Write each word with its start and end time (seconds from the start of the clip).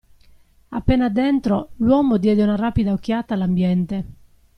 Appena 0.69 1.09
dentro, 1.09 1.73
l'uomo 1.75 2.17
diede 2.17 2.41
una 2.41 2.55
rapida 2.55 2.91
occhiata 2.91 3.35
all'ambiente. 3.35 4.05